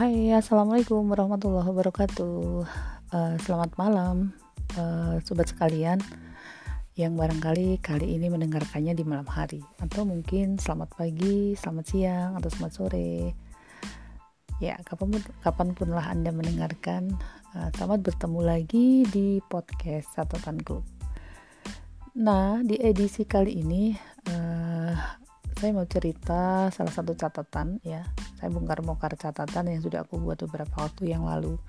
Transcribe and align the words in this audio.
Hai, 0.00 0.32
assalamualaikum 0.32 1.12
warahmatullahi 1.12 1.76
wabarakatuh. 1.76 2.64
Uh, 3.12 3.36
selamat 3.44 3.76
malam, 3.76 4.32
uh, 4.80 5.20
sobat 5.20 5.52
sekalian 5.52 6.00
yang 6.96 7.20
barangkali 7.20 7.76
kali 7.84 8.16
ini 8.16 8.32
mendengarkannya 8.32 8.96
di 8.96 9.04
malam 9.04 9.28
hari, 9.28 9.60
atau 9.76 10.08
mungkin 10.08 10.56
selamat 10.56 10.96
pagi, 10.96 11.52
selamat 11.52 11.84
siang, 11.84 12.32
atau 12.32 12.48
selamat 12.48 12.72
sore. 12.72 13.36
Ya, 14.56 14.80
kapan 15.44 15.76
pun, 15.76 15.92
lah 15.92 16.08
Anda 16.08 16.32
mendengarkan, 16.32 17.12
uh, 17.52 17.68
selamat 17.76 18.00
bertemu 18.00 18.40
lagi 18.40 19.04
di 19.04 19.44
podcast 19.52 20.16
Catatan. 20.16 20.64
Nah, 22.16 22.64
di 22.64 22.80
edisi 22.80 23.28
kali 23.28 23.52
ini 23.52 23.92
uh, 24.32 25.19
saya 25.60 25.76
mau 25.76 25.84
cerita 25.84 26.72
salah 26.72 26.88
satu 26.88 27.12
catatan 27.12 27.84
ya. 27.84 28.08
Saya 28.40 28.48
bongkar-bongkar 28.48 29.12
catatan 29.20 29.68
yang 29.68 29.84
sudah 29.84 30.08
aku 30.08 30.16
buat 30.16 30.40
beberapa 30.48 30.88
waktu 30.88 31.12
yang 31.12 31.28
lalu. 31.28 31.60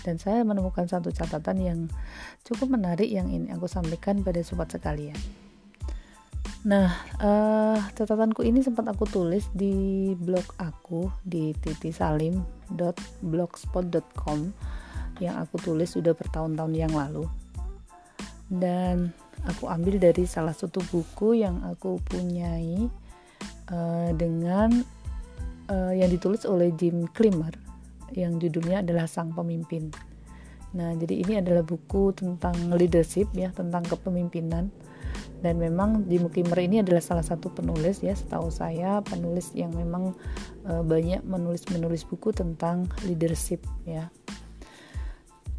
Dan 0.00 0.16
saya 0.16 0.40
menemukan 0.48 0.88
satu 0.88 1.12
catatan 1.12 1.60
yang 1.60 1.92
cukup 2.40 2.72
menarik 2.72 3.12
yang 3.12 3.28
ini 3.28 3.52
aku 3.52 3.68
sampaikan 3.68 4.24
pada 4.24 4.40
sobat 4.40 4.72
sekalian. 4.72 5.20
Nah 6.64 6.88
uh, 7.20 7.76
catatanku 7.92 8.48
ini 8.48 8.64
sempat 8.64 8.88
aku 8.88 9.04
tulis 9.04 9.52
di 9.52 10.16
blog 10.16 10.56
aku 10.56 11.12
di 11.20 11.52
titisalim.blogspot.com 11.52 14.38
yang 15.20 15.36
aku 15.36 15.60
tulis 15.60 15.92
sudah 15.92 16.16
bertahun-tahun 16.16 16.72
yang 16.72 16.96
lalu. 16.96 17.28
Dan 18.48 19.12
aku 19.44 19.68
ambil 19.68 20.00
dari 20.00 20.24
salah 20.24 20.56
satu 20.56 20.80
buku 20.88 21.44
yang 21.44 21.60
aku 21.68 22.00
punyai 22.08 23.03
uh, 23.70 24.10
dengan 24.16 24.84
uh, 25.70 25.92
yang 25.94 26.10
ditulis 26.10 26.44
oleh 26.44 26.72
Jim 26.74 27.08
Climmer 27.12 27.54
yang 28.14 28.36
judulnya 28.38 28.84
adalah 28.84 29.08
Sang 29.08 29.32
Pemimpin. 29.32 29.90
Nah, 30.74 30.90
jadi 30.98 31.22
ini 31.22 31.34
adalah 31.38 31.62
buku 31.62 32.14
tentang 32.14 32.54
leadership 32.74 33.30
ya, 33.34 33.54
tentang 33.54 33.86
kepemimpinan. 33.86 34.74
Dan 35.38 35.60
memang 35.60 36.08
Jim 36.08 36.26
Climmer 36.32 36.58
ini 36.64 36.80
adalah 36.82 37.04
salah 37.04 37.22
satu 37.22 37.52
penulis 37.52 38.02
ya, 38.02 38.16
setahu 38.16 38.50
saya 38.50 39.04
penulis 39.04 39.54
yang 39.54 39.70
memang 39.76 40.16
uh, 40.66 40.82
banyak 40.82 41.22
menulis-menulis 41.22 42.08
buku 42.08 42.34
tentang 42.34 42.90
leadership 43.06 43.62
ya. 43.86 44.10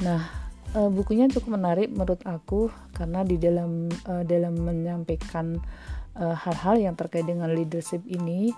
Nah, 0.04 0.28
bukunya 0.76 1.32
cukup 1.32 1.56
menarik 1.56 1.88
menurut 1.88 2.20
aku 2.28 2.68
karena 2.92 3.24
di 3.24 3.40
dalam 3.40 3.88
dalam 4.28 4.60
menyampaikan 4.60 5.56
Eh, 5.56 5.95
hal-hal 6.16 6.76
uh, 6.80 6.84
yang 6.90 6.96
terkait 6.96 7.28
dengan 7.28 7.52
leadership 7.52 8.00
ini 8.08 8.56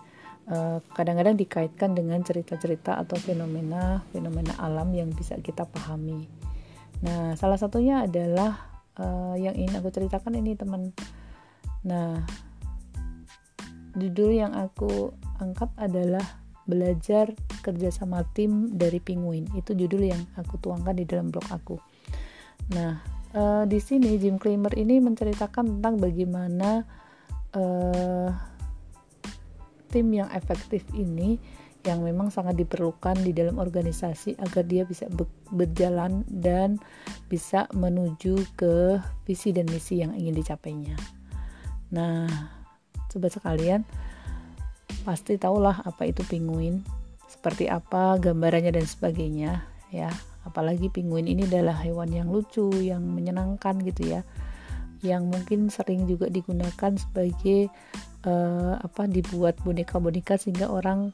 eh, 0.48 0.78
kadang-kadang 0.94 1.36
dikaitkan 1.36 1.98
dengan 1.98 2.22
cerita-cerita 2.22 3.02
atau 3.02 3.18
fenomena-fenomena 3.18 4.62
alam 4.62 4.94
yang 4.94 5.10
bisa 5.10 5.36
kita 5.42 5.66
pahami. 5.66 6.30
Nah, 7.02 7.34
salah 7.38 7.58
satunya 7.58 8.06
adalah 8.06 8.78
uh, 8.98 9.38
yang 9.38 9.54
ingin 9.54 9.78
aku 9.78 9.94
ceritakan 9.94 10.38
ini 10.38 10.58
teman. 10.58 10.90
Nah, 11.86 12.26
judul 13.94 14.34
yang 14.34 14.54
aku 14.58 15.14
angkat 15.38 15.70
adalah 15.78 16.24
belajar 16.66 17.38
kerjasama 17.62 18.26
tim 18.34 18.74
dari 18.74 18.98
penguin. 18.98 19.46
Itu 19.54 19.78
judul 19.78 20.10
yang 20.10 20.22
aku 20.38 20.58
tuangkan 20.58 20.98
di 20.98 21.06
dalam 21.06 21.30
blog 21.30 21.46
aku. 21.54 21.78
Nah, 22.74 22.98
uh, 23.38 23.64
di 23.70 23.78
sini 23.78 24.18
Jim 24.18 24.42
Cramer 24.42 24.74
ini 24.74 24.98
menceritakan 24.98 25.78
tentang 25.78 26.02
bagaimana 26.02 26.84
uh, 27.56 28.32
tim 29.92 30.08
yang 30.12 30.30
efektif 30.36 30.84
ini 30.92 31.40
yang 31.88 32.04
memang 32.04 32.28
sangat 32.28 32.60
diperlukan 32.60 33.16
di 33.24 33.32
dalam 33.32 33.64
organisasi 33.64 34.36
agar 34.44 34.68
dia 34.68 34.84
bisa 34.84 35.08
berjalan 35.48 36.28
dan 36.28 36.76
bisa 37.32 37.64
menuju 37.72 38.44
ke 38.60 39.00
visi 39.24 39.56
dan 39.56 39.72
misi 39.72 40.04
yang 40.04 40.12
ingin 40.12 40.36
dicapainya. 40.36 41.00
Nah, 41.96 42.28
sobat 43.08 43.32
sekalian, 43.32 43.88
pasti 45.08 45.40
tahulah 45.40 45.88
apa 45.88 46.12
itu 46.12 46.28
penguin, 46.28 46.84
seperti 47.32 47.72
apa 47.72 48.20
gambarannya 48.20 48.76
dan 48.76 48.84
sebagainya, 48.84 49.64
ya. 49.88 50.12
Apalagi 50.44 50.92
penguin 50.92 51.28
ini 51.28 51.48
adalah 51.48 51.76
hewan 51.80 52.12
yang 52.12 52.28
lucu, 52.28 52.68
yang 52.84 53.04
menyenangkan 53.04 53.80
gitu 53.84 54.16
ya 54.16 54.28
yang 55.04 55.30
mungkin 55.30 55.70
sering 55.70 56.06
juga 56.10 56.30
digunakan 56.30 56.94
sebagai 56.98 57.70
uh, 58.26 58.80
apa 58.80 59.06
dibuat 59.06 59.60
boneka-boneka 59.62 60.40
sehingga 60.40 60.70
orang 60.72 61.14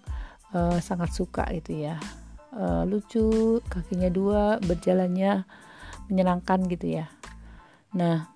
uh, 0.56 0.78
sangat 0.80 1.12
suka 1.12 1.48
gitu 1.52 1.84
ya. 1.88 2.00
Uh, 2.54 2.86
lucu 2.86 3.58
kakinya 3.66 4.14
dua 4.14 4.62
berjalannya 4.62 5.44
menyenangkan 6.08 6.70
gitu 6.70 7.02
ya. 7.02 7.10
Nah 7.98 8.30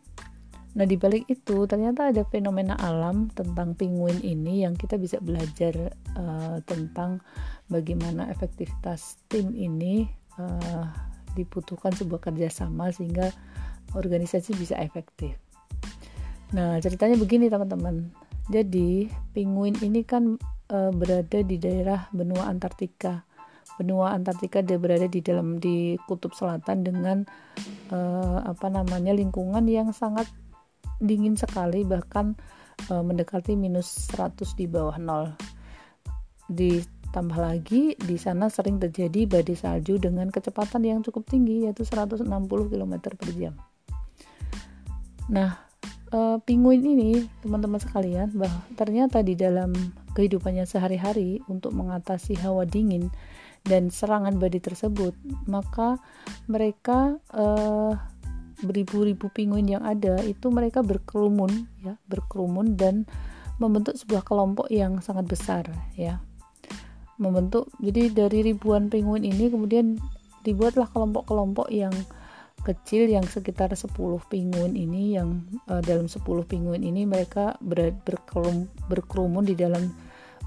nah 0.77 0.85
dibalik 0.85 1.25
itu 1.25 1.65
ternyata 1.65 2.13
ada 2.13 2.21
fenomena 2.29 2.77
alam 2.77 3.33
tentang 3.33 3.73
penguin 3.73 4.21
ini 4.21 4.61
yang 4.61 4.77
kita 4.77 4.93
bisa 5.01 5.17
belajar 5.17 5.73
uh, 6.13 6.61
tentang 6.69 7.17
bagaimana 7.65 8.29
efektivitas 8.29 9.17
tim 9.25 9.57
ini 9.57 10.05
uh, 10.37 10.85
dibutuhkan 11.33 11.93
sebuah 11.93 12.29
kerjasama 12.29 12.93
sehingga 12.93 13.29
organisasi 13.97 14.53
bisa 14.53 14.77
efektif. 14.77 15.35
Nah, 16.55 16.79
ceritanya 16.79 17.19
begini 17.19 17.51
teman-teman. 17.51 18.07
Jadi, 18.47 19.11
penguin 19.35 19.75
ini 19.83 20.07
kan 20.07 20.39
e, 20.71 20.77
berada 20.95 21.39
di 21.43 21.59
daerah 21.59 22.07
benua 22.15 22.47
Antartika. 22.47 23.27
Benua 23.75 24.15
Antartika 24.15 24.63
dia 24.63 24.79
berada 24.79 25.05
di 25.11 25.19
dalam 25.19 25.59
di 25.59 25.99
kutub 26.07 26.31
selatan 26.31 26.87
dengan 26.87 27.17
e, 27.91 27.99
apa 28.47 28.71
namanya 28.71 29.11
lingkungan 29.11 29.67
yang 29.67 29.91
sangat 29.91 30.31
dingin 31.03 31.35
sekali 31.35 31.83
bahkan 31.83 32.39
e, 32.87 32.93
mendekati 32.95 33.59
minus 33.59 34.07
100 34.15 34.55
di 34.55 34.65
bawah 34.71 34.95
nol. 34.95 35.35
Ditambah 36.47 37.37
lagi 37.37 37.99
di 37.99 38.15
sana 38.15 38.47
sering 38.47 38.79
terjadi 38.79 39.27
badai 39.27 39.59
salju 39.59 39.99
dengan 39.99 40.31
kecepatan 40.31 40.87
yang 40.87 41.03
cukup 41.03 41.27
tinggi 41.27 41.67
yaitu 41.67 41.83
160 41.83 42.23
km 42.47 42.93
per 43.03 43.31
jam. 43.35 43.59
Nah, 45.27 45.59
uh, 46.15 46.37
penguin 46.43 46.83
ini, 46.83 47.27
teman-teman 47.43 47.79
sekalian, 47.79 48.31
bahwa 48.35 48.63
ternyata 48.79 49.19
di 49.19 49.35
dalam 49.35 49.75
kehidupannya 50.15 50.63
sehari-hari 50.63 51.43
untuk 51.51 51.75
mengatasi 51.75 52.39
hawa 52.39 52.63
dingin 52.63 53.11
dan 53.67 53.91
serangan 53.91 54.39
badai 54.39 54.63
tersebut, 54.63 55.13
maka 55.45 55.99
mereka 56.47 57.19
uh, 57.35 57.93
beribu-ribu 58.63 59.29
penguin 59.29 59.77
yang 59.77 59.83
ada 59.85 60.17
itu 60.25 60.49
mereka 60.49 60.81
berkerumun 60.81 61.69
ya, 61.83 61.99
berkerumun 62.09 62.73
dan 62.79 63.05
membentuk 63.61 63.93
sebuah 63.99 64.25
kelompok 64.25 64.71
yang 64.73 64.97
sangat 65.03 65.29
besar 65.29 65.69
ya. 65.93 66.23
Membentuk 67.17 67.69
jadi 67.81 68.13
dari 68.13 68.53
ribuan 68.53 68.89
penguin 68.89 69.25
ini 69.25 69.49
kemudian 69.49 69.97
dibuatlah 70.45 70.89
kelompok-kelompok 70.89 71.69
yang 71.73 71.93
kecil 72.65 73.07
yang 73.07 73.23
sekitar 73.23 73.71
10 73.71 73.89
penguin 74.27 74.73
ini 74.73 75.15
yang 75.15 75.45
uh, 75.69 75.79
dalam 75.79 76.09
10 76.09 76.21
penguin 76.47 76.83
ini 76.83 77.05
mereka 77.05 77.55
ber, 77.61 77.93
berkerum, 78.03 78.67
berkerumun 78.89 79.45
di 79.45 79.55
dalam 79.55 79.93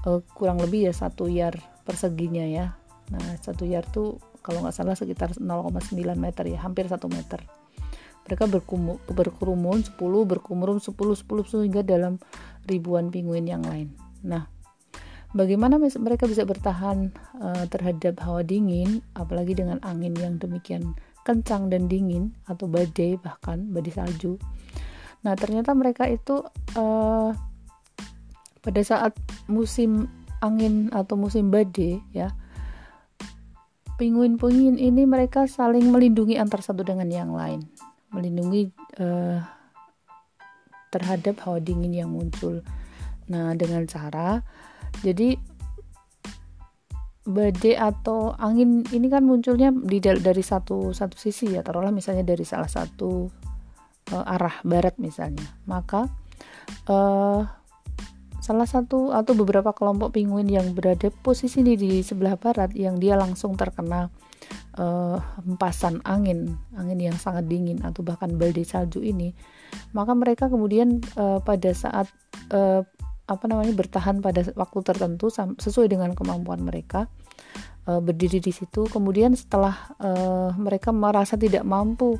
uh, 0.05 0.19
kurang 0.35 0.59
lebih 0.61 0.91
ya 0.91 0.93
satu 0.93 1.25
yard 1.31 1.57
perseginya 1.87 2.45
ya. 2.45 2.75
Nah 3.11 3.37
satu 3.39 3.65
yard 3.65 3.89
tuh 3.89 4.21
kalau 4.41 4.65
nggak 4.65 4.75
salah 4.75 4.97
sekitar 4.97 5.33
0,9 5.37 5.93
meter 6.17 6.43
ya 6.49 6.59
hampir 6.61 6.85
satu 6.89 7.09
meter. 7.09 7.41
Mereka 8.21 8.45
berkumu, 8.45 9.01
berkerumun 9.09 9.81
10 9.81 9.97
berkerumun 9.97 10.77
10 10.77 10.93
10 10.93 11.25
sehingga 11.25 11.81
dalam 11.81 12.21
ribuan 12.69 13.09
penguin 13.09 13.49
yang 13.49 13.65
lain. 13.65 13.93
Nah 14.21 14.45
bagaimana 15.31 15.79
mereka 15.79 16.27
bisa 16.27 16.43
bertahan 16.43 17.11
uh, 17.39 17.65
terhadap 17.71 18.19
hawa 18.21 18.43
dingin 18.43 18.99
apalagi 19.15 19.55
dengan 19.55 19.79
angin 19.81 20.11
yang 20.19 20.35
demikian 20.37 20.93
kencang 21.21 21.69
dan 21.69 21.85
dingin 21.85 22.33
atau 22.49 22.65
badai 22.65 23.17
bahkan 23.21 23.69
badai 23.69 23.93
salju. 23.93 24.41
Nah 25.21 25.37
ternyata 25.37 25.77
mereka 25.77 26.09
itu 26.09 26.41
uh, 26.77 27.29
pada 28.61 28.81
saat 28.81 29.13
musim 29.45 30.09
angin 30.41 30.89
atau 30.89 31.13
musim 31.17 31.53
badai 31.53 32.01
ya 32.13 32.33
penguin-penguin 34.01 34.81
ini 34.81 35.05
mereka 35.05 35.45
saling 35.45 35.93
melindungi 35.93 36.33
antar 36.41 36.65
satu 36.65 36.81
dengan 36.81 37.05
yang 37.05 37.37
lain, 37.37 37.61
melindungi 38.09 38.73
uh, 38.97 39.37
terhadap 40.89 41.37
hawa 41.45 41.61
dingin 41.61 41.93
yang 41.93 42.09
muncul. 42.09 42.65
Nah 43.29 43.53
dengan 43.53 43.85
cara 43.85 44.41
jadi 45.05 45.37
badai 47.21 47.77
atau 47.77 48.33
angin 48.41 48.81
ini 48.89 49.05
kan 49.05 49.21
munculnya 49.21 49.69
di 49.69 50.01
dari 50.01 50.43
satu 50.43 50.89
satu 50.91 51.15
sisi 51.17 51.53
ya. 51.53 51.61
Taruhlah 51.61 51.93
misalnya 51.93 52.25
dari 52.25 52.45
salah 52.45 52.69
satu 52.69 53.29
uh, 54.13 54.25
arah 54.25 54.61
barat 54.65 54.97
misalnya. 54.97 55.45
Maka 55.69 56.09
uh, 56.89 57.41
salah 58.41 58.65
satu 58.65 59.13
atau 59.13 59.37
beberapa 59.37 59.69
kelompok 59.69 60.17
penguin 60.17 60.49
yang 60.49 60.73
berada 60.73 61.13
posisi 61.21 61.61
di, 61.61 61.77
di 61.77 62.01
sebelah 62.01 62.41
barat 62.41 62.73
yang 62.73 62.97
dia 62.97 63.13
langsung 63.13 63.53
terkena 63.53 64.09
uh, 64.81 65.21
hempasan 65.45 66.01
angin, 66.09 66.57
angin 66.73 66.99
yang 66.99 67.17
sangat 67.21 67.45
dingin 67.45 67.77
atau 67.85 68.01
bahkan 68.01 68.33
badai 68.33 68.65
salju 68.65 69.05
ini, 69.05 69.37
maka 69.93 70.17
mereka 70.17 70.49
kemudian 70.49 71.05
uh, 71.21 71.37
pada 71.37 71.69
saat 71.77 72.09
uh, 72.49 72.81
apa 73.31 73.47
namanya 73.47 73.71
bertahan 73.71 74.19
pada 74.19 74.43
waktu 74.59 74.79
tertentu 74.83 75.31
sesuai 75.31 75.87
dengan 75.87 76.11
kemampuan 76.11 76.59
mereka 76.59 77.07
uh, 77.87 78.03
berdiri 78.03 78.43
di 78.43 78.51
situ. 78.51 78.85
Kemudian 78.91 79.33
setelah 79.33 79.95
uh, 80.03 80.51
mereka 80.59 80.91
merasa 80.91 81.39
tidak 81.39 81.63
mampu 81.63 82.19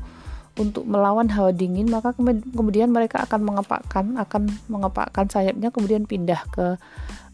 untuk 0.60 0.84
melawan 0.84 1.32
hawa 1.32 1.56
dingin 1.56 1.88
maka 1.88 2.12
kemudian 2.52 2.92
mereka 2.92 3.24
akan 3.24 3.40
mengepakkan 3.48 4.06
akan 4.20 4.52
mengepakkan 4.68 5.26
sayapnya 5.32 5.72
kemudian 5.72 6.04
pindah 6.04 6.44
ke 6.52 6.76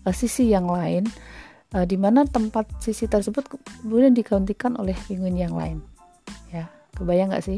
uh, 0.05 0.13
sisi 0.13 0.53
yang 0.53 0.69
lain 0.69 1.09
uh, 1.73 1.81
di 1.81 1.97
mana 1.97 2.29
tempat 2.29 2.69
sisi 2.77 3.09
tersebut 3.09 3.49
kemudian 3.81 4.13
digantikan 4.13 4.77
oleh 4.77 4.93
penguin 5.09 5.33
yang 5.33 5.57
lain 5.57 5.81
ya 6.53 6.69
kebayang 6.93 7.33
nggak 7.33 7.41
sih 7.41 7.57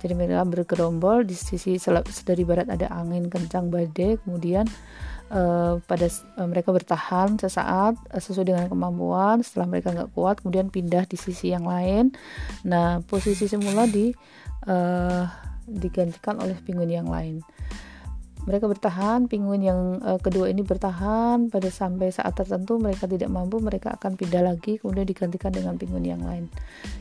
jadi 0.00 0.16
mereka 0.16 0.44
bergerombol 0.44 1.24
di 1.24 1.36
sisi 1.36 1.76
dari 2.24 2.44
barat 2.44 2.68
ada 2.72 2.88
angin 2.92 3.28
kencang 3.28 3.68
badai 3.68 4.16
kemudian 4.24 4.64
uh, 5.34 5.82
pada 5.84 6.06
uh, 6.38 6.46
mereka 6.46 6.70
bertahan 6.70 7.36
sesaat 7.36 7.98
uh, 7.98 8.22
sesuai 8.22 8.46
dengan 8.54 8.66
kemampuan 8.70 9.42
setelah 9.42 9.66
mereka 9.66 9.90
nggak 9.90 10.14
kuat 10.14 10.40
kemudian 10.40 10.70
pindah 10.70 11.04
di 11.04 11.18
sisi 11.18 11.50
yang 11.50 11.66
lain. 11.66 12.14
Nah 12.64 13.02
posisi 13.04 13.50
semula 13.50 13.84
di 13.90 14.14
uh, 14.70 15.26
digantikan 15.66 16.38
oleh 16.38 16.56
penguin 16.62 16.92
yang 16.94 17.10
lain. 17.10 17.42
Mereka 18.44 18.68
bertahan 18.68 19.24
penguin 19.24 19.64
yang 19.64 19.80
uh, 20.04 20.20
kedua 20.20 20.52
ini 20.52 20.60
bertahan. 20.60 21.48
Pada 21.48 21.68
sampai 21.72 22.12
saat 22.12 22.36
tertentu 22.36 22.76
mereka 22.76 23.08
tidak 23.08 23.32
mampu 23.32 23.56
mereka 23.58 23.96
akan 23.96 24.20
pindah 24.20 24.44
lagi 24.44 24.76
kemudian 24.78 25.08
digantikan 25.08 25.50
dengan 25.50 25.80
penguin 25.80 26.04
yang 26.04 26.22
lain. 26.22 26.52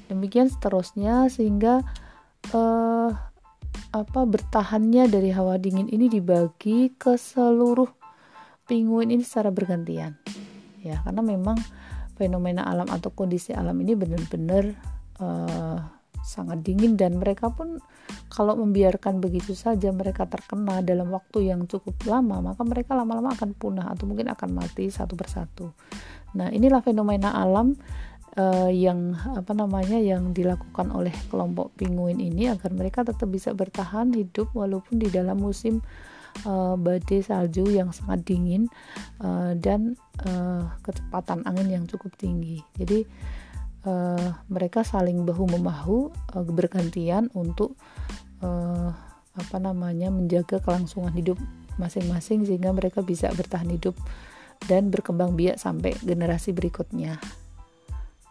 Demikian 0.07 0.47
seterusnya 0.47 1.27
sehingga 1.27 1.83
uh, 2.55 3.11
apa 3.93 4.21
bertahannya 4.25 5.11
dari 5.11 5.35
hawa 5.35 5.59
dingin 5.59 5.91
ini 5.91 6.07
dibagi 6.07 6.95
ke 6.95 7.19
seluruh 7.19 8.02
penguin 8.73 9.13
ini 9.13 9.21
secara 9.21 9.53
bergantian 9.53 10.17
ya 10.81 10.97
karena 11.05 11.21
memang 11.21 11.61
fenomena 12.17 12.65
alam 12.65 12.89
atau 12.89 13.13
kondisi 13.13 13.53
alam 13.53 13.77
ini 13.77 13.93
benar-benar 13.93 14.73
uh, 15.21 15.77
sangat 16.25 16.65
dingin 16.65 16.97
dan 16.97 17.21
mereka 17.21 17.53
pun 17.53 17.77
kalau 18.33 18.57
membiarkan 18.57 19.21
begitu 19.21 19.53
saja 19.53 19.93
mereka 19.93 20.25
terkena 20.25 20.81
dalam 20.81 21.13
waktu 21.13 21.53
yang 21.53 21.69
cukup 21.69 21.93
lama 22.09 22.41
maka 22.41 22.65
mereka 22.65 22.97
lama-lama 22.97 23.37
akan 23.37 23.53
punah 23.53 23.93
atau 23.93 24.09
mungkin 24.09 24.31
akan 24.33 24.49
mati 24.55 24.89
satu 24.89 25.13
persatu. 25.13 25.69
Nah, 26.33 26.49
inilah 26.49 26.81
fenomena 26.81 27.35
alam 27.35 27.77
uh, 28.39 28.71
yang 28.71 29.13
apa 29.37 29.53
namanya 29.53 29.99
yang 29.99 30.33
dilakukan 30.33 30.89
oleh 30.89 31.13
kelompok 31.29 31.75
penguin 31.77 32.17
ini 32.17 32.49
agar 32.49 32.73
mereka 32.73 33.05
tetap 33.05 33.29
bisa 33.29 33.53
bertahan 33.53 34.15
hidup 34.15 34.49
walaupun 34.57 34.97
di 34.97 35.11
dalam 35.11 35.37
musim 35.37 35.83
uh, 36.45 36.75
badai 36.75 37.21
salju 37.21 37.67
yang 37.69 37.93
sangat 37.93 38.25
dingin 38.25 38.69
uh, 39.21 39.53
dan 39.57 39.95
uh, 40.25 40.67
kecepatan 40.81 41.45
angin 41.45 41.69
yang 41.69 41.85
cukup 41.85 42.13
tinggi. 42.17 42.61
Jadi 42.77 43.05
uh, 43.87 44.29
mereka 44.49 44.81
saling 44.81 45.23
bahu 45.23 45.49
membahu 45.49 46.11
uh, 46.35 46.45
bergantian 46.45 47.29
untuk 47.37 47.77
uh, 48.43 48.91
apa 49.33 49.57
namanya 49.57 50.13
menjaga 50.13 50.61
kelangsungan 50.61 51.13
hidup 51.13 51.37
masing-masing 51.81 52.45
sehingga 52.45 52.69
mereka 52.69 53.01
bisa 53.01 53.33
bertahan 53.33 53.69
hidup 53.73 53.97
dan 54.69 54.93
berkembang 54.93 55.33
biak 55.33 55.57
sampai 55.57 55.97
generasi 56.05 56.53
berikutnya. 56.53 57.17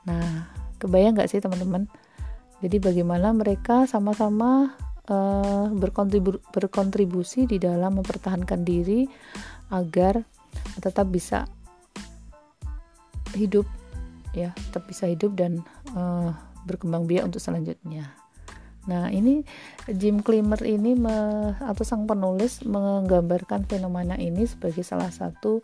Nah, 0.06 0.46
kebayang 0.78 1.18
nggak 1.18 1.30
sih 1.30 1.42
teman-teman? 1.42 1.90
Jadi 2.62 2.78
bagaimana 2.78 3.34
mereka 3.34 3.90
sama-sama 3.90 4.78
uh, 5.08 5.66
berkontribu 5.72 6.38
berkontribusi 6.52 7.48
di 7.48 7.58
dalam 7.58 7.98
mempertahankan 7.98 8.62
diri 8.62 9.08
agar 9.72 10.22
tetap 10.78 11.08
bisa 11.08 11.48
hidup 13.32 13.64
ya 14.36 14.52
tetap 14.68 14.84
bisa 14.88 15.08
hidup 15.08 15.32
dan 15.32 15.64
uh, 15.96 16.32
berkembang 16.64 17.10
biak 17.10 17.26
untuk 17.26 17.42
selanjutnya. 17.42 18.14
Nah, 18.82 19.14
ini 19.14 19.46
Jim 19.86 20.26
Climmer 20.26 20.58
ini 20.66 20.98
me, 20.98 21.14
atau 21.62 21.86
sang 21.86 22.10
penulis 22.10 22.66
menggambarkan 22.66 23.70
fenomena 23.70 24.18
ini 24.18 24.42
sebagai 24.42 24.82
salah 24.82 25.10
satu 25.10 25.62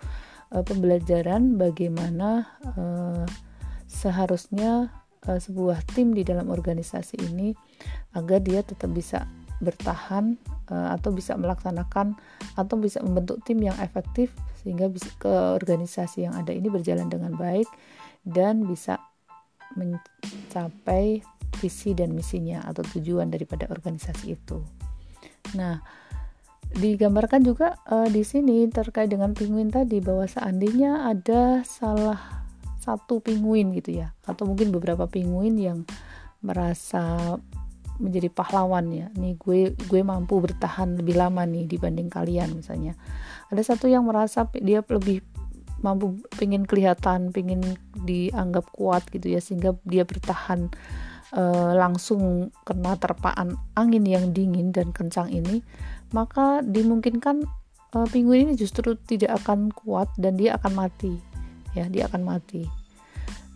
uh, 0.54 0.62
pembelajaran 0.62 1.58
bagaimana 1.58 2.46
uh, 2.78 3.26
seharusnya 3.90 4.94
uh, 5.26 5.40
sebuah 5.40 5.82
tim 5.90 6.14
di 6.14 6.22
dalam 6.22 6.52
organisasi 6.52 7.18
ini 7.32 7.56
agar 8.14 8.38
dia 8.44 8.62
tetap 8.62 8.92
bisa 8.94 9.26
bertahan 9.58 10.38
uh, 10.70 10.94
atau 10.94 11.10
bisa 11.10 11.34
melaksanakan 11.34 12.14
atau 12.54 12.76
bisa 12.78 13.02
membentuk 13.02 13.42
tim 13.42 13.58
yang 13.58 13.74
efektif 13.82 14.30
sehingga 14.62 14.86
bisa 14.86 15.10
ke 15.18 15.30
organisasi 15.30 16.30
yang 16.30 16.34
ada 16.38 16.54
ini 16.54 16.70
berjalan 16.70 17.10
dengan 17.10 17.34
baik 17.34 17.66
dan 18.22 18.62
bisa 18.66 19.02
mencapai 19.74 21.22
visi 21.58 21.90
dan 21.96 22.14
misinya 22.14 22.62
atau 22.66 22.86
tujuan 22.96 23.28
daripada 23.32 23.66
organisasi 23.66 24.38
itu. 24.38 24.62
Nah, 25.58 25.80
digambarkan 26.76 27.42
juga 27.42 27.80
uh, 27.88 28.06
di 28.06 28.22
sini 28.22 28.68
terkait 28.68 29.08
dengan 29.08 29.32
penguin 29.32 29.72
tadi 29.72 29.98
bahwa 30.04 30.28
seandainya 30.28 31.08
ada 31.08 31.64
salah 31.64 32.37
satu 32.88 33.20
penguin 33.20 33.76
gitu 33.76 34.00
ya. 34.00 34.16
Atau 34.24 34.48
mungkin 34.48 34.72
beberapa 34.72 35.04
penguin 35.04 35.60
yang 35.60 35.78
merasa 36.40 37.36
menjadi 37.98 38.30
pahlawan 38.30 38.88
ya. 38.94 39.06
Nih 39.18 39.34
gue 39.36 39.74
gue 39.74 40.00
mampu 40.06 40.38
bertahan 40.38 41.02
lebih 41.02 41.18
lama 41.18 41.44
nih 41.44 41.66
dibanding 41.66 42.08
kalian 42.08 42.54
misalnya. 42.56 42.94
Ada 43.50 43.74
satu 43.74 43.90
yang 43.90 44.06
merasa 44.06 44.46
dia 44.54 44.80
lebih 44.86 45.20
mampu 45.78 46.18
pengen 46.34 46.66
kelihatan 46.66 47.30
pengen 47.30 47.62
dianggap 48.02 48.66
kuat 48.74 49.06
gitu 49.14 49.30
ya 49.30 49.38
sehingga 49.38 49.78
dia 49.86 50.02
bertahan 50.02 50.74
uh, 51.38 51.70
langsung 51.78 52.50
kena 52.66 52.98
terpaan 52.98 53.54
angin 53.78 54.02
yang 54.02 54.34
dingin 54.34 54.74
dan 54.74 54.90
kencang 54.90 55.30
ini 55.30 55.62
maka 56.10 56.66
dimungkinkan 56.66 57.46
uh, 57.94 58.06
penguin 58.10 58.50
ini 58.50 58.54
justru 58.58 58.98
tidak 59.06 59.38
akan 59.44 59.70
kuat 59.70 60.10
dan 60.18 60.34
dia 60.34 60.58
akan 60.58 60.74
mati. 60.74 61.14
Ya 61.76 61.86
dia 61.86 62.10
akan 62.10 62.26
mati 62.26 62.77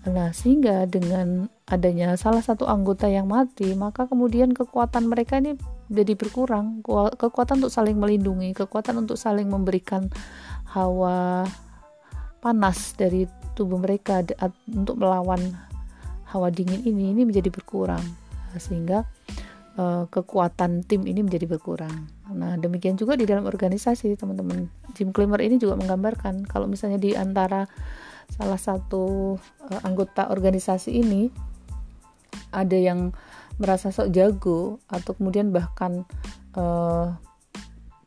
nah 0.02 0.35
sehingga 0.35 0.82
dengan 0.90 1.47
adanya 1.71 2.18
salah 2.18 2.42
satu 2.42 2.66
anggota 2.66 3.06
yang 3.06 3.30
mati 3.30 3.71
maka 3.78 4.11
kemudian 4.11 4.50
kekuatan 4.50 5.06
mereka 5.06 5.38
ini 5.38 5.54
jadi 5.87 6.18
berkurang 6.18 6.82
kekuatan 7.14 7.62
untuk 7.62 7.71
saling 7.71 7.94
melindungi 7.94 8.50
kekuatan 8.50 8.99
untuk 8.99 9.14
saling 9.14 9.47
memberikan 9.47 10.11
hawa 10.75 11.47
panas 12.42 12.99
dari 12.99 13.30
tubuh 13.54 13.78
mereka 13.78 14.26
untuk 14.66 14.99
melawan 14.99 15.54
hawa 16.26 16.50
dingin 16.50 16.82
ini 16.82 17.14
ini 17.14 17.23
menjadi 17.23 17.52
berkurang 17.54 18.02
sehingga 18.59 19.06
uh, 19.76 20.04
kekuatan 20.09 20.85
tim 20.85 21.04
ini 21.09 21.25
menjadi 21.25 21.49
berkurang. 21.49 22.09
Nah, 22.32 22.56
demikian 22.56 22.97
juga 22.97 23.16
di 23.16 23.28
dalam 23.28 23.44
organisasi, 23.49 24.16
teman-teman. 24.16 24.68
Jim 24.97 25.12
Climmer 25.12 25.40
ini 25.40 25.56
juga 25.61 25.76
menggambarkan 25.76 26.49
kalau 26.49 26.68
misalnya 26.68 27.00
di 27.00 27.16
antara 27.16 27.68
salah 28.31 28.61
satu 28.61 29.35
uh, 29.41 29.81
anggota 29.83 30.31
organisasi 30.31 30.95
ini 30.95 31.33
ada 32.52 32.76
yang 32.76 33.17
merasa 33.57 33.93
sok 33.93 34.12
jago 34.12 34.81
atau 34.88 35.12
kemudian 35.17 35.52
bahkan 35.52 36.05
uh, 36.57 37.12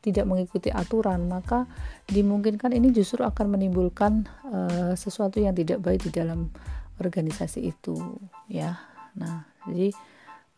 tidak 0.05 0.29
mengikuti 0.29 0.69
aturan, 0.69 1.25
maka 1.25 1.65
dimungkinkan 2.05 2.77
ini 2.77 2.93
justru 2.93 3.25
akan 3.25 3.57
menimbulkan 3.57 4.29
uh, 4.45 4.93
sesuatu 4.93 5.41
yang 5.41 5.57
tidak 5.57 5.81
baik 5.81 6.05
di 6.05 6.13
dalam 6.13 6.53
organisasi 7.01 7.73
itu, 7.73 7.97
ya. 8.45 8.77
Nah, 9.17 9.49
jadi 9.65 9.89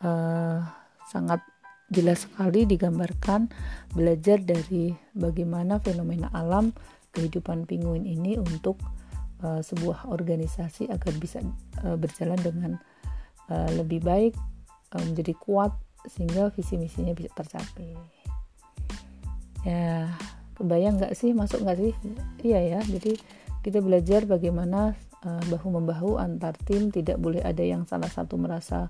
uh, 0.04 0.60
sangat 1.08 1.40
jelas 1.88 2.28
sekali 2.28 2.68
digambarkan 2.68 3.48
belajar 3.96 4.44
dari 4.44 4.92
bagaimana 5.16 5.80
fenomena 5.80 6.28
alam 6.36 6.76
kehidupan 7.16 7.64
penguin 7.64 8.04
ini 8.04 8.36
untuk 8.36 8.76
uh, 9.44 9.62
sebuah 9.62 10.10
organisasi 10.10 10.90
agar 10.90 11.14
bisa 11.18 11.44
uh, 11.86 11.98
berjalan 11.98 12.40
dengan 12.42 12.72
uh, 13.52 13.70
lebih 13.76 14.02
baik, 14.02 14.34
uh, 14.94 15.04
menjadi 15.04 15.34
kuat 15.38 15.74
sehingga 16.08 16.50
visi 16.56 16.80
misinya 16.80 17.12
bisa 17.12 17.30
tercapai. 17.36 17.94
Ya 19.68 20.16
kebayang 20.56 20.98
nggak 20.98 21.14
sih? 21.14 21.36
Masuk 21.36 21.62
nggak 21.66 21.78
sih? 21.78 21.94
Iya 22.42 22.78
ya 22.78 22.80
jadi 22.86 23.20
kita 23.62 23.84
belajar 23.84 24.24
bagaimana 24.24 24.96
uh, 25.28 25.44
bahu 25.52 25.68
membahu 25.76 26.16
antar 26.16 26.56
tim 26.64 26.88
tidak 26.94 27.20
boleh 27.20 27.44
ada 27.44 27.62
yang 27.62 27.84
salah 27.84 28.08
satu 28.08 28.40
merasa 28.40 28.88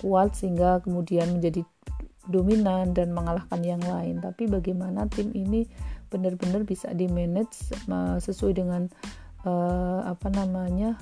kuat 0.00 0.32
sehingga 0.32 0.80
kemudian 0.80 1.28
menjadi 1.36 1.60
dominan 2.24 2.96
dan 2.96 3.12
mengalahkan 3.12 3.60
yang 3.60 3.82
lain. 3.84 4.24
Tapi 4.24 4.48
bagaimana 4.48 5.04
tim 5.12 5.28
ini 5.36 5.68
benar-benar 6.08 6.64
bisa 6.64 6.88
di 6.94 7.10
manage 7.10 7.74
sesuai 8.22 8.54
dengan 8.56 8.88
uh, 9.44 10.00
apa 10.08 10.28
namanya 10.32 10.98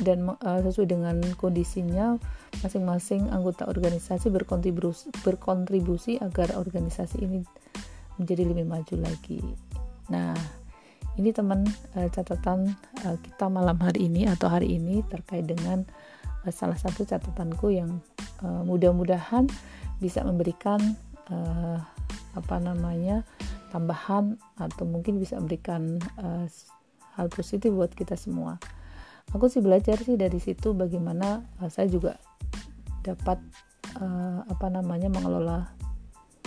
dan 0.00 0.24
uh, 0.24 0.60
sesuai 0.64 0.88
dengan 0.88 1.20
kondisinya 1.36 2.16
masing-masing 2.64 3.28
anggota 3.28 3.68
organisasi 3.68 4.32
berkontribusi 4.32 5.12
berkontribusi 5.20 6.16
agar 6.20 6.56
organisasi 6.56 7.20
ini 7.20 7.44
menjadi 8.16 8.48
lebih 8.48 8.68
maju 8.68 8.94
lagi. 9.00 9.40
Nah, 10.08 10.36
ini 11.20 11.28
teman 11.32 11.64
uh, 11.96 12.08
catatan 12.08 12.72
uh, 13.04 13.16
kita 13.20 13.52
malam 13.52 13.76
hari 13.80 14.08
ini 14.08 14.28
atau 14.28 14.48
hari 14.48 14.80
ini 14.80 15.04
terkait 15.12 15.44
dengan 15.44 15.84
uh, 16.44 16.52
salah 16.52 16.76
satu 16.76 17.04
catatanku 17.04 17.72
yang 17.72 18.00
uh, 18.40 18.64
mudah-mudahan 18.64 19.48
bisa 20.00 20.24
memberikan 20.24 20.80
uh, 21.28 21.78
apa 22.32 22.56
namanya 22.56 23.28
tambahan 23.72 24.40
atau 24.56 24.84
mungkin 24.88 25.20
bisa 25.20 25.36
memberikan 25.36 26.00
uh, 26.20 26.48
hal 27.16 27.28
positif 27.28 27.72
buat 27.72 27.92
kita 27.92 28.16
semua. 28.16 28.56
Aku 29.32 29.48
sih 29.48 29.64
belajar 29.64 29.96
sih 30.02 30.18
dari 30.18 30.42
situ 30.42 30.76
bagaimana 30.76 31.40
uh, 31.62 31.70
saya 31.72 31.88
juga 31.88 32.20
dapat 33.00 33.40
uh, 33.98 34.44
apa 34.46 34.66
namanya 34.68 35.08
mengelola 35.08 35.72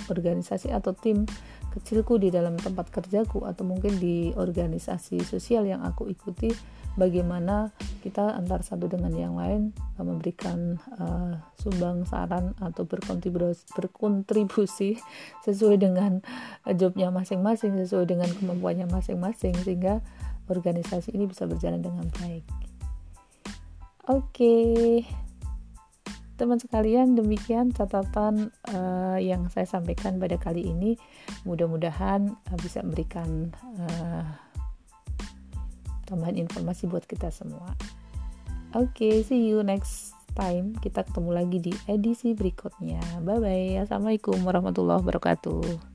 organisasi 0.05 0.69
atau 0.69 0.93
tim 0.93 1.25
kecilku 1.73 2.15
di 2.15 2.31
dalam 2.31 2.55
tempat 2.55 2.87
kerjaku 2.87 3.43
atau 3.43 3.67
mungkin 3.67 3.99
di 3.99 4.31
organisasi 4.31 5.25
sosial 5.27 5.67
yang 5.67 5.83
aku 5.83 6.07
ikuti 6.07 6.53
bagaimana 6.95 7.75
kita 7.99 8.39
antar 8.39 8.63
satu 8.63 8.87
dengan 8.87 9.11
yang 9.11 9.35
lain 9.35 9.75
uh, 9.99 10.05
memberikan 10.05 10.79
uh, 10.95 11.35
sumbang 11.59 12.07
saran 12.07 12.55
atau 12.63 12.87
berkontribusi, 12.87 13.67
berkontribusi 13.75 14.95
sesuai 15.45 15.81
dengan 15.81 16.23
jobnya 16.77 17.11
masing-masing 17.11 17.75
sesuai 17.83 18.07
dengan 18.07 18.29
kemampuannya 18.31 18.87
masing-masing 18.87 19.57
sehingga 19.59 19.99
organisasi 20.47 21.13
ini 21.15 21.29
bisa 21.29 21.49
berjalan 21.49 21.81
dengan 21.81 22.07
baik. 22.21 22.45
Oke. 24.05 24.29
Okay 24.31 25.25
teman 26.35 26.59
sekalian 26.59 27.15
demikian 27.15 27.71
catatan 27.71 28.51
uh, 28.75 29.17
yang 29.19 29.47
saya 29.47 29.63
sampaikan 29.67 30.19
pada 30.19 30.35
kali 30.35 30.67
ini. 30.67 30.99
Mudah-mudahan 31.47 32.27
uh, 32.27 32.57
bisa 32.59 32.83
memberikan 32.83 33.55
uh, 33.79 34.27
tambahan 36.05 36.35
informasi 36.35 36.91
buat 36.91 37.07
kita 37.07 37.31
semua. 37.31 37.73
Oke 38.75 39.07
okay, 39.07 39.15
see 39.23 39.47
you 39.47 39.63
next 39.63 40.11
time. 40.35 40.75
Kita 40.83 41.07
ketemu 41.07 41.31
lagi 41.31 41.57
di 41.63 41.73
edisi 41.87 42.35
berikutnya. 42.35 42.99
Bye 43.23 43.39
bye 43.39 43.71
assalamualaikum 43.87 44.43
warahmatullahi 44.43 44.99
wabarakatuh 45.01 45.94